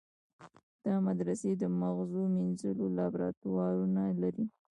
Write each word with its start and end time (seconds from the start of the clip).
دا 0.85 0.95
مدرسې 1.07 1.51
د 1.61 1.63
مغزو 1.79 2.23
مینځلو 2.35 2.85
لابراتوارونه 2.97 4.03
لري. 4.21 4.45